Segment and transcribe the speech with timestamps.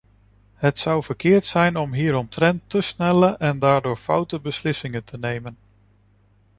[0.53, 5.57] Het zou verkeerd zijn om hieromtrent te snelle en daardoor foute beslissingen te nemen.